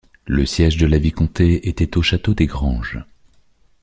Le 0.25 0.47
siège 0.47 0.77
de 0.77 0.87
la 0.87 0.97
vicomté 0.97 1.69
était 1.69 1.95
au 1.95 2.01
château 2.01 2.33
des 2.33 2.47
Granges. 2.47 3.03